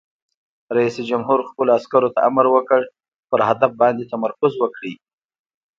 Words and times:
رئیس 0.75 0.95
جمهور 1.09 1.39
خپلو 1.49 1.69
عسکرو 1.77 2.13
ته 2.15 2.19
امر 2.29 2.45
وکړ؛ 2.51 2.81
پر 3.29 3.39
هدف 3.49 3.71
باندې 3.81 4.09
تمرکز 4.13 4.51
وکړئ! 4.57 4.93